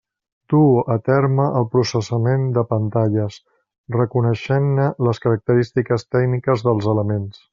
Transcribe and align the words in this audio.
Duu 0.51 0.69
a 0.93 0.95
terme 1.09 1.43
el 1.59 1.67
processament 1.73 2.47
de 2.55 2.63
pantalles, 2.71 3.37
reconeixent-ne 3.97 4.89
les 5.09 5.23
característiques 5.27 6.09
tècniques 6.17 6.67
dels 6.71 6.91
elements. 6.97 7.43